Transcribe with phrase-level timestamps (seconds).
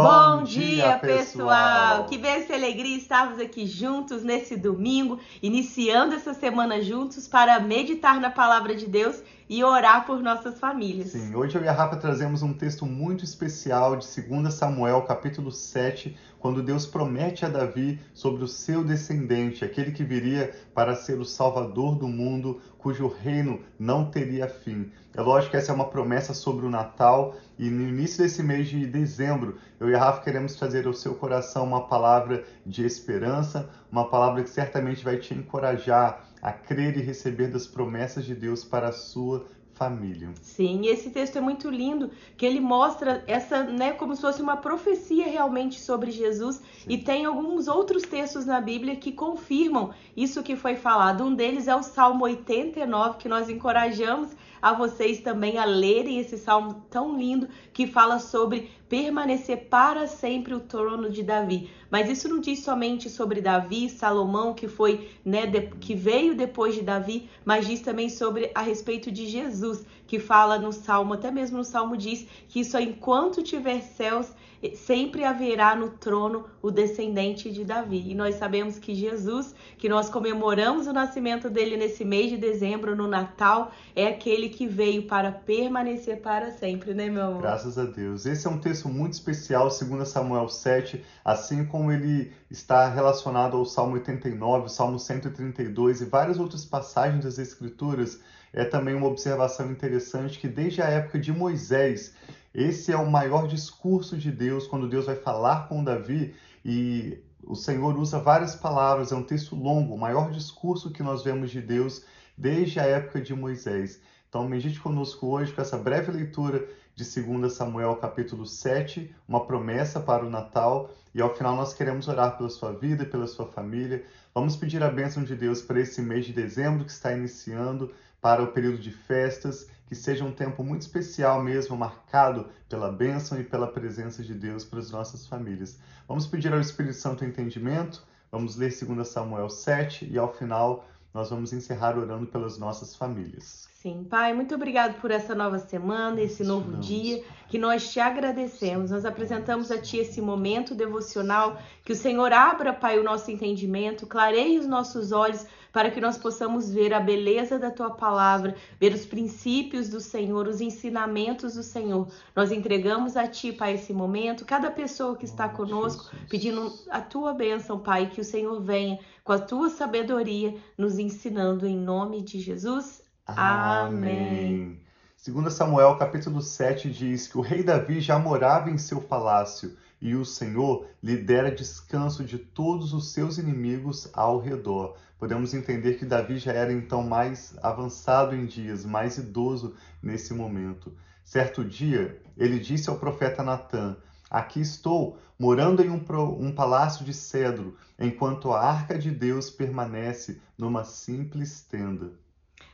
[0.00, 2.04] Bom, dia, pessoal!
[2.04, 8.20] Que bênção e alegria estarmos aqui juntos nesse domingo, iniciando essa semana juntos para meditar
[8.20, 11.12] na palavra de Deus e orar por nossas famílias.
[11.12, 15.50] Sim, hoje eu e a Rafa trazemos um texto muito especial de 2 Samuel, capítulo
[15.50, 21.18] 7, quando Deus promete a Davi sobre o seu descendente, aquele que viria para ser
[21.18, 24.92] o salvador do mundo, cujo reino não teria fim.
[25.14, 28.68] É lógico que essa é uma promessa sobre o Natal e no início desse mês
[28.68, 33.68] de dezembro, eu e a Rafa queremos trazer ao seu coração uma palavra de esperança,
[33.90, 38.64] uma palavra que certamente vai te encorajar a crer e receber das promessas de Deus
[38.64, 39.46] para a sua
[39.78, 40.30] família.
[40.42, 44.56] Sim, esse texto é muito lindo, que ele mostra essa, né, como se fosse uma
[44.56, 46.62] profecia realmente sobre Jesus, Sim.
[46.88, 51.24] e tem alguns outros textos na Bíblia que confirmam isso que foi falado.
[51.24, 56.36] Um deles é o Salmo 89, que nós encorajamos a vocês também a lerem esse
[56.36, 61.70] salmo tão lindo que fala sobre permanecer para sempre o trono de Davi.
[61.90, 65.46] Mas isso não diz somente sobre Davi, Salomão, que foi, né,
[65.80, 70.58] que veio depois de Davi, mas diz também sobre a respeito de Jesus, que fala
[70.58, 74.32] no salmo, até mesmo no salmo diz que isso enquanto tiver céus
[74.74, 78.10] sempre haverá no trono o descendente de Davi.
[78.10, 82.96] E nós sabemos que Jesus, que nós comemoramos o nascimento dele nesse mês de dezembro,
[82.96, 87.42] no Natal, é aquele que veio para permanecer para sempre, né, meu amor?
[87.42, 88.26] Graças a Deus.
[88.26, 93.64] Esse é um texto muito especial, segundo Samuel 7, assim como ele está relacionado ao
[93.64, 98.20] Salmo 89, o Salmo 132 e várias outras passagens das Escrituras.
[98.50, 99.97] É também uma observação interessante
[100.38, 102.14] que desde a época de Moisés,
[102.54, 107.54] esse é o maior discurso de Deus quando Deus vai falar com Davi e o
[107.54, 111.60] Senhor usa várias palavras, é um texto longo, o maior discurso que nós vemos de
[111.60, 112.04] Deus
[112.36, 114.00] desde a época de Moisés.
[114.28, 120.00] Então, medite conosco hoje com essa breve leitura de 2 Samuel, capítulo 7, uma promessa
[120.00, 120.90] para o Natal.
[121.14, 124.04] E ao final nós queremos orar pela sua vida e pela sua família.
[124.34, 128.42] Vamos pedir a bênção de Deus para esse mês de dezembro que está iniciando, para
[128.42, 133.44] o período de festas que seja um tempo muito especial mesmo, marcado pela bênção e
[133.44, 135.78] pela presença de Deus para as nossas famílias.
[136.06, 140.84] Vamos pedir ao Espírito Santo entendimento, vamos ler 2 Samuel 7 e ao final
[141.14, 143.66] nós vamos encerrar orando pelas nossas famílias.
[143.72, 148.90] Sim, Pai, muito obrigado por essa nova semana, esse novo dia, que nós te agradecemos.
[148.90, 154.06] Nós apresentamos a Ti esse momento devocional, que o Senhor abra, Pai, o nosso entendimento,
[154.06, 158.92] clareie os nossos olhos para que nós possamos ver a beleza da tua palavra, ver
[158.92, 162.08] os princípios do Senhor, os ensinamentos do Senhor.
[162.34, 167.32] Nós entregamos a ti, Pai, esse momento, cada pessoa que está conosco, pedindo a tua
[167.32, 172.40] bênção, Pai, que o Senhor venha com a tua sabedoria nos ensinando em nome de
[172.40, 173.02] Jesus.
[173.26, 174.80] Amém.
[175.16, 180.14] Segundo Samuel, capítulo 7 diz que o rei Davi já morava em seu palácio e
[180.14, 184.96] o Senhor lhe dera descanso de todos os seus inimigos ao redor.
[185.18, 190.92] Podemos entender que Davi já era então mais avançado em dias, mais idoso nesse momento.
[191.24, 193.96] Certo dia, ele disse ao profeta Natã:
[194.30, 196.04] Aqui estou, morando em um,
[196.38, 202.12] um, palácio de cedro, enquanto a arca de Deus permanece numa simples tenda.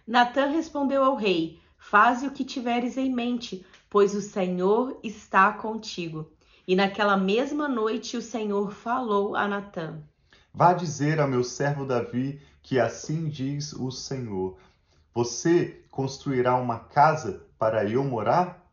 [0.07, 6.31] Natã respondeu ao rei: Faze o que tiveres em mente, pois o Senhor está contigo.
[6.67, 9.99] E naquela mesma noite o Senhor falou a Natã:
[10.53, 14.57] Vá dizer ao meu servo Davi que assim diz o Senhor:
[15.13, 18.67] Você construirá uma casa para eu morar?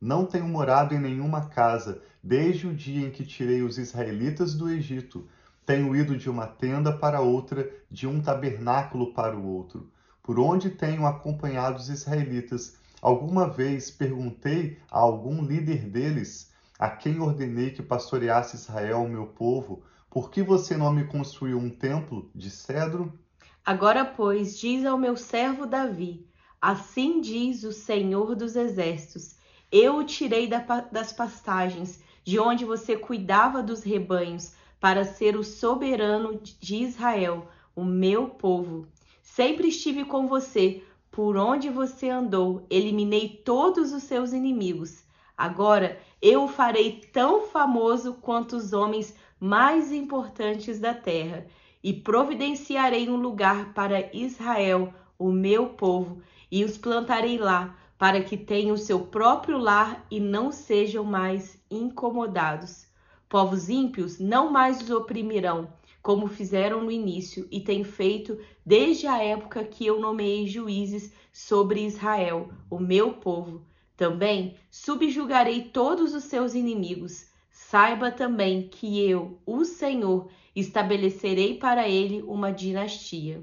[0.00, 4.68] Não tenho morado em nenhuma casa desde o dia em que tirei os israelitas do
[4.68, 5.28] Egito.
[5.64, 9.88] Tenho ido de uma tenda para outra, de um tabernáculo para o outro.
[10.20, 12.76] Por onde tenho acompanhado os israelitas?
[13.00, 19.26] Alguma vez perguntei a algum líder deles: a quem ordenei que pastoreasse Israel, o meu
[19.26, 23.18] povo, por que você não me construiu um templo de cedro?
[23.64, 26.26] Agora, pois, diz ao meu servo Davi:
[26.60, 29.36] Assim diz o Senhor dos Exércitos:
[29.72, 36.40] Eu o tirei das pastagens, de onde você cuidava dos rebanhos, para ser o soberano
[36.42, 38.86] de Israel, o meu povo.
[39.22, 45.05] Sempre estive com você, por onde você andou, eliminei todos os seus inimigos.
[45.36, 51.46] Agora eu o farei tão famoso quanto os homens mais importantes da terra,
[51.84, 58.36] e providenciarei um lugar para Israel, o meu povo, e os plantarei lá, para que
[58.36, 62.86] tenham o seu próprio lar e não sejam mais incomodados.
[63.28, 65.68] Povos ímpios não mais os oprimirão,
[66.02, 71.84] como fizeram no início e têm feito desde a época que eu nomeei juízes sobre
[71.84, 73.65] Israel, o meu povo
[73.96, 77.26] também subjugarei todos os seus inimigos.
[77.50, 83.42] Saiba também que eu, o Senhor, estabelecerei para ele uma dinastia.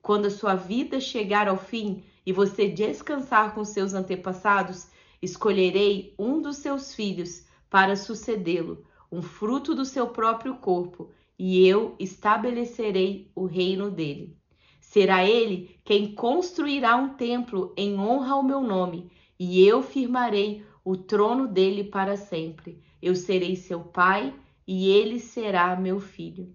[0.00, 4.88] Quando a sua vida chegar ao fim e você descansar com seus antepassados,
[5.20, 11.94] escolherei um dos seus filhos para sucedê-lo, um fruto do seu próprio corpo, e eu
[11.98, 14.36] estabelecerei o reino dele.
[14.80, 19.10] Será ele quem construirá um templo em honra ao meu nome,
[19.44, 22.80] e eu firmarei o trono dele para sempre.
[23.02, 24.32] Eu serei seu pai
[24.64, 26.54] e ele será meu filho.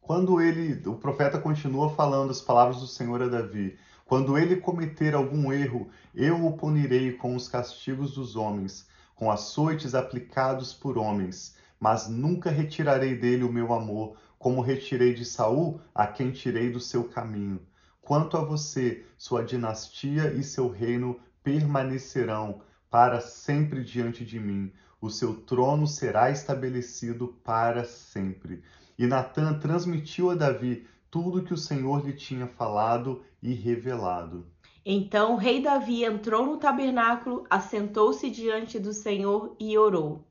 [0.00, 5.14] Quando ele, o profeta continua falando as palavras do Senhor a Davi, quando ele cometer
[5.14, 11.56] algum erro, eu o punirei com os castigos dos homens, com açoites aplicados por homens,
[11.78, 16.80] mas nunca retirarei dele o meu amor, como retirei de Saul, a quem tirei do
[16.80, 17.60] seu caminho.
[18.00, 22.60] Quanto a você, sua dinastia e seu reino permanecerão
[22.90, 24.72] para sempre diante de mim.
[25.00, 28.64] O seu trono será estabelecido para sempre.
[28.98, 34.44] E Natã transmitiu a Davi tudo que o Senhor lhe tinha falado e revelado.
[34.84, 40.26] Então o rei Davi entrou no tabernáculo, assentou-se diante do Senhor e orou.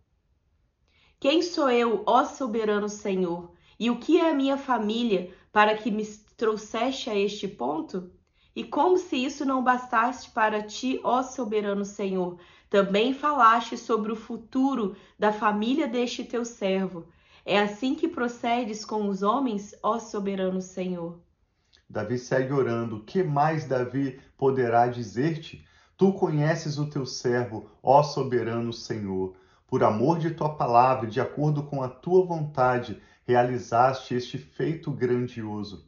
[1.18, 3.54] Quem sou eu, ó soberano Senhor?
[3.80, 8.12] E o que é a minha família para que me trouxeste a este ponto?
[8.56, 14.16] E como se isso não bastasse para ti, ó soberano Senhor, também falaste sobre o
[14.16, 17.06] futuro da família deste teu servo.
[17.46, 21.20] É assim que procedes com os homens, ó soberano Senhor.
[21.90, 23.04] Davi segue orando.
[23.04, 25.66] Que mais Davi poderá dizer-te?
[25.98, 29.36] Tu conheces o teu servo, ó soberano Senhor.
[29.68, 35.88] Por amor de tua palavra, de acordo com a tua vontade, realizaste este feito grandioso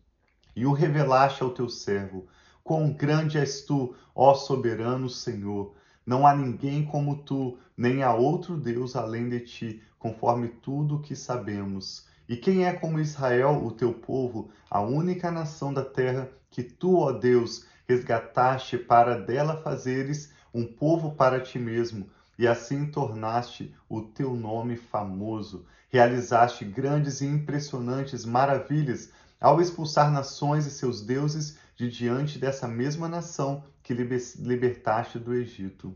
[0.55, 2.27] e o revelaste ao teu servo.
[2.67, 5.73] Quão grande és tu, ó soberano Senhor!
[6.05, 11.15] Não há ninguém como tu, nem há outro Deus além de ti, conforme tudo que
[11.15, 12.05] sabemos.
[12.27, 16.97] E quem é como Israel, o teu povo, a única nação da terra que tu,
[16.97, 24.01] ó Deus, resgataste para dela fazeres um povo para ti mesmo, e assim tornaste o
[24.01, 25.65] teu nome famoso.
[25.87, 29.09] Realizaste grandes e impressionantes maravilhas
[29.39, 35.95] ao expulsar nações e seus deuses de diante dessa mesma nação que libertaste do Egito.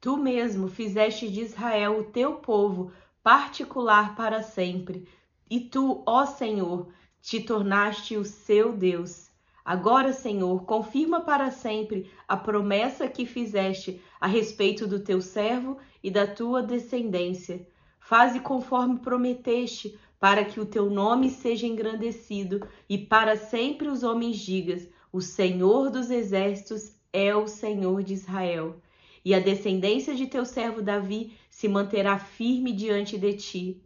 [0.00, 2.90] Tu mesmo fizeste de Israel o teu povo
[3.22, 5.06] particular para sempre,
[5.50, 6.88] e tu, ó Senhor,
[7.20, 9.28] te tornaste o seu Deus.
[9.62, 16.10] Agora, Senhor, confirma para sempre a promessa que fizeste a respeito do teu servo e
[16.10, 17.66] da tua descendência.
[18.00, 24.38] Faze conforme prometeste, para que o teu nome seja engrandecido e para sempre os homens
[24.38, 28.76] digas: O Senhor dos exércitos é o Senhor de Israel.
[29.24, 33.82] E a descendência de teu servo Davi se manterá firme diante de ti.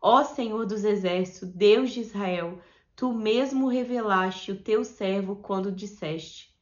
[0.00, 2.58] Ó Senhor dos exércitos, Deus de Israel,
[2.94, 6.54] tu mesmo revelaste o teu servo quando disseste: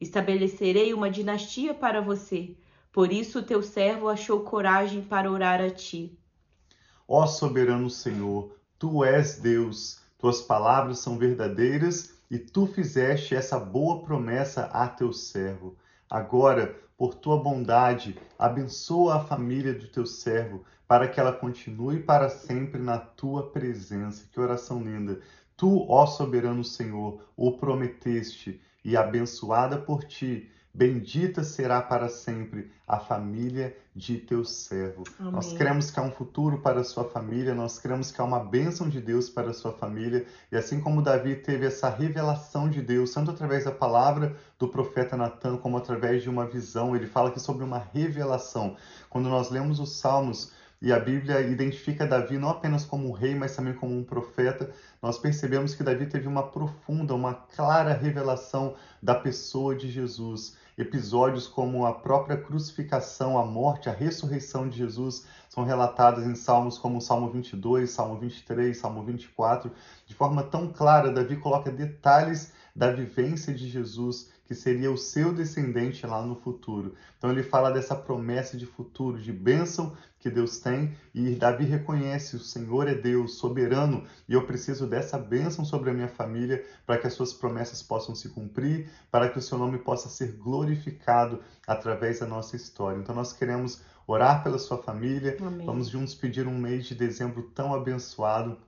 [0.00, 2.56] Estabelecerei uma dinastia para você.
[2.90, 6.18] Por isso o teu servo achou coragem para orar a ti.
[7.06, 14.02] Ó soberano Senhor, tu és Deus, tuas palavras são verdadeiras e tu fizeste essa boa
[14.02, 15.76] promessa a teu servo.
[16.08, 22.28] Agora, por tua bondade, abençoa a família do teu servo, para que ela continue para
[22.28, 24.28] sempre na tua presença.
[24.30, 25.20] Que oração linda!
[25.56, 32.98] Tu, ó soberano Senhor, o prometeste, e abençoada por ti, bendita será para sempre a
[32.98, 35.04] família de teu servo.
[35.18, 35.32] Amém.
[35.32, 38.38] Nós cremos que há um futuro para a sua família, nós cremos que há uma
[38.38, 42.80] bênção de Deus para a sua família, e assim como Davi teve essa revelação de
[42.80, 47.30] Deus, tanto através da palavra do profeta Natan, como através de uma visão, ele fala
[47.30, 48.76] aqui sobre uma revelação.
[49.08, 53.34] Quando nós lemos os Salmos, e a Bíblia identifica Davi não apenas como um rei,
[53.34, 54.70] mas também como um profeta,
[55.02, 60.56] nós percebemos que Davi teve uma profunda, uma clara revelação da pessoa de Jesus.
[60.78, 66.78] Episódios como a própria crucificação, a morte, a ressurreição de Jesus são relatados em salmos
[66.78, 69.70] como o Salmo 22, Salmo 23, Salmo 24.
[70.06, 75.32] De forma tão clara, Davi coloca detalhes da vivência de Jesus que seria o seu
[75.32, 76.96] descendente lá no futuro.
[77.16, 82.34] Então ele fala dessa promessa de futuro, de bênção que Deus tem, e Davi reconhece:
[82.34, 86.98] o Senhor é Deus, soberano, e eu preciso dessa bênção sobre a minha família para
[86.98, 91.40] que as suas promessas possam se cumprir, para que o seu nome possa ser glorificado
[91.64, 92.98] através da nossa história.
[92.98, 95.64] Então nós queremos orar pela sua família, Amém.
[95.64, 98.58] vamos juntos pedir um mês de dezembro tão abençoado.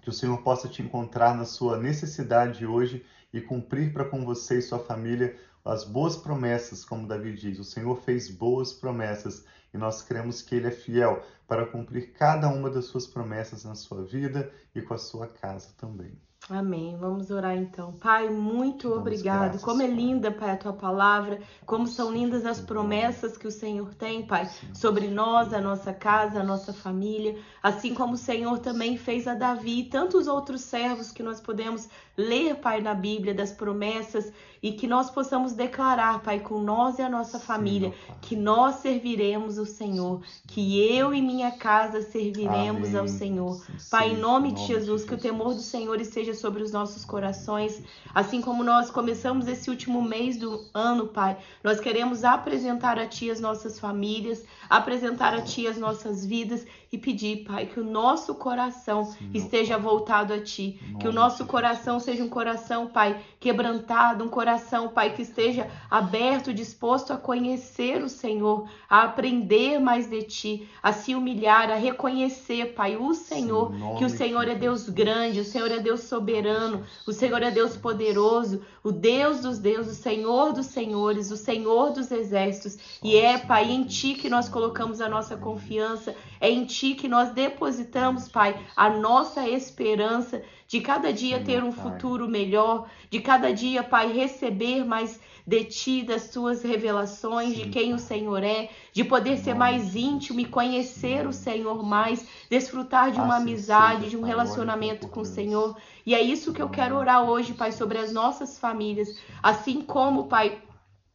[0.00, 4.58] Que o Senhor possa te encontrar na sua necessidade hoje e cumprir para com você
[4.58, 7.58] e sua família as boas promessas, como Davi diz.
[7.58, 12.48] O Senhor fez boas promessas e nós cremos que Ele é fiel para cumprir cada
[12.48, 16.16] uma das suas promessas na sua vida e com a sua casa também.
[16.50, 16.94] Amém.
[16.98, 17.92] Vamos orar então.
[17.92, 19.40] Pai, muito Damos obrigado.
[19.40, 21.40] Graças, como é linda, Pai, a tua palavra.
[21.64, 26.40] Como são lindas as promessas que o Senhor tem, Pai, sobre nós, a nossa casa,
[26.40, 27.38] a nossa família.
[27.62, 31.88] Assim como o Senhor também fez a Davi e tantos outros servos que nós podemos
[32.16, 34.30] ler, Pai, na Bíblia, das promessas
[34.64, 39.58] e que nós possamos declarar, Pai, com nós e a nossa família, que nós serviremos
[39.58, 43.00] o Senhor, que eu e minha casa serviremos Amém.
[43.00, 43.54] ao Senhor.
[43.78, 47.04] Sim, pai, em nome de Jesus, que o temor do Senhor esteja sobre os nossos
[47.04, 47.82] corações,
[48.14, 53.30] assim como nós começamos esse último mês do ano, Pai, nós queremos apresentar a Ti
[53.30, 58.34] as nossas famílias, apresentar a Ti as nossas vidas e pedir, Pai, que o nosso
[58.34, 64.24] coração Sim, esteja voltado a Ti, que o nosso coração seja um coração, Pai, quebrantado,
[64.24, 70.22] um coração, Pai, que esteja aberto, disposto a conhecer o Senhor, a aprender mais de
[70.22, 75.40] Ti, a se humilhar, a reconhecer, Pai, o Senhor, que o Senhor é Deus grande,
[75.40, 80.02] o Senhor é Deus soberano, o Senhor é Deus poderoso, o Deus dos deuses, o
[80.02, 85.00] Senhor dos senhores, o Senhor dos exércitos, e é, Pai, em Ti que nós colocamos
[85.00, 91.10] a nossa confiança, é em Ti que nós depositamos, Pai, a nossa esperança de cada
[91.12, 96.62] dia ter um futuro melhor, de cada dia, Pai, receber mais de Ti, das Tuas
[96.62, 101.82] revelações, de quem o Senhor é, de poder ser mais íntimo e conhecer o Senhor
[101.82, 105.76] mais, desfrutar de uma amizade, de um relacionamento com o Senhor.
[106.04, 110.24] E é isso que eu quero orar hoje, Pai, sobre as nossas famílias, assim como,
[110.24, 110.60] Pai,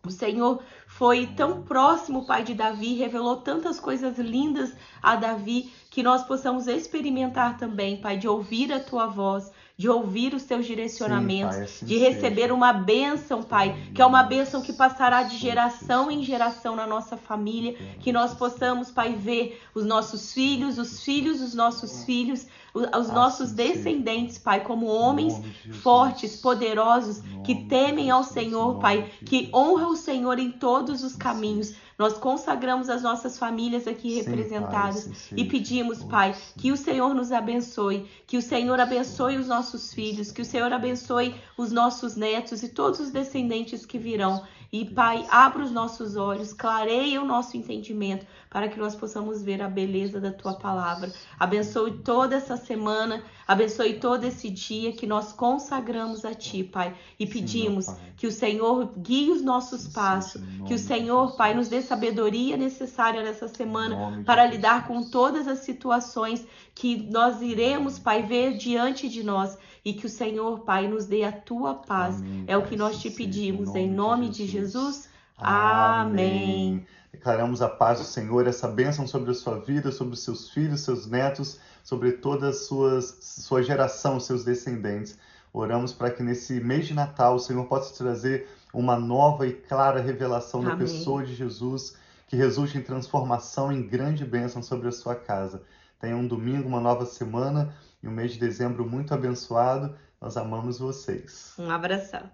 [0.06, 6.02] o Senhor foi tão próximo, Pai de Davi, revelou tantas coisas lindas a Davi, que
[6.02, 11.56] nós possamos experimentar também, Pai, de ouvir a tua voz, de ouvir os teus direcionamentos,
[11.56, 12.54] Sim, pai, assim de receber seja.
[12.54, 17.16] uma bênção, Pai, que é uma bênção que passará de geração em geração na nossa
[17.16, 23.10] família, que nós possamos, Pai, ver os nossos filhos, os filhos dos nossos filhos, os
[23.10, 25.34] nossos descendentes, Pai, como homens
[25.82, 31.76] fortes, poderosos, que temem ao Senhor, Pai, que honram o Senhor em todos os caminhos.
[32.00, 37.14] Nós consagramos as nossas famílias aqui representadas sim, pai, e pedimos, Pai, que o Senhor
[37.14, 42.16] nos abençoe, que o Senhor abençoe os nossos filhos, que o Senhor abençoe os nossos
[42.16, 44.42] netos e todos os descendentes que virão.
[44.72, 49.62] E, Pai, abra os nossos olhos, clareia o nosso entendimento para que nós possamos ver
[49.62, 51.12] a beleza da tua palavra.
[51.40, 57.26] Abençoe toda essa semana, abençoe todo esse dia que nós consagramos a ti, Pai, e
[57.26, 61.82] pedimos Sim, que o Senhor guie os nossos passos, que o Senhor, Pai, nos dê
[61.82, 68.56] sabedoria necessária nessa semana para lidar com todas as situações que nós iremos, Pai, ver
[68.56, 72.18] diante de nós e que o Senhor, Pai, nos dê a tua paz.
[72.18, 75.10] Amém, é o que nós te pedimos, em nome de Jesus.
[75.36, 76.86] Amém.
[77.12, 80.82] Declaramos a paz do Senhor, essa bênção sobre a sua vida, sobre os seus filhos,
[80.82, 85.18] seus netos, sobre toda a sua, sua geração, seus descendentes.
[85.52, 90.00] Oramos para que nesse mês de Natal o Senhor possa trazer uma nova e clara
[90.00, 90.72] revelação Amém.
[90.72, 91.96] da pessoa de Jesus,
[92.28, 95.64] que resulte em transformação, em grande bênção sobre a sua casa.
[96.00, 99.96] Tenha um domingo, uma nova semana e um mês de dezembro muito abençoado.
[100.22, 101.54] Nós amamos vocês.
[101.58, 102.30] Um abração.